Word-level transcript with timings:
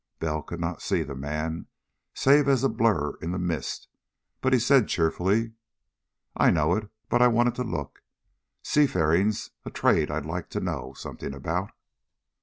Bell 0.17 0.41
could 0.41 0.59
not 0.59 0.81
see 0.81 1.03
the 1.03 1.13
man 1.13 1.67
save 2.15 2.47
as 2.49 2.63
a 2.63 2.69
blur 2.69 3.17
in 3.21 3.31
the 3.33 3.37
mist, 3.37 3.87
but 4.41 4.51
he 4.51 4.57
said 4.57 4.87
cheerfully: 4.87 5.53
"I 6.35 6.49
know 6.49 6.73
it, 6.73 6.89
but 7.07 7.21
I 7.21 7.27
wanted 7.27 7.53
to 7.57 7.63
look. 7.63 8.01
Seafaring's 8.63 9.51
a 9.63 9.69
trade 9.69 10.09
I'd 10.09 10.25
like 10.25 10.49
to 10.57 10.59
know 10.59 10.93
something 10.95 11.35
about." 11.35 11.69